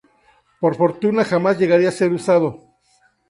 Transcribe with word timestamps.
Por 0.59 0.73
fortuna, 0.81 1.23
jamás 1.31 1.59
llegaría 1.59 1.89
a 1.89 1.99
ser 1.99 2.11
usado. 2.11 2.49